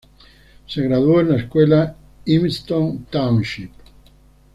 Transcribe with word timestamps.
Se 0.65 0.81
graduó 0.81 1.21
en 1.21 1.29
la 1.29 1.37
escuela 1.37 1.95
Evanston 2.25 3.05
Township. 3.11 3.69